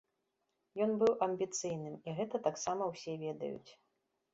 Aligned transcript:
Ён 0.85 0.91
быў 1.03 1.11
амбіцыйным, 1.27 1.95
і 2.07 2.19
гэта 2.23 2.45
таксама 2.51 2.93
ўсе 2.95 3.21
ведаюць. 3.27 3.71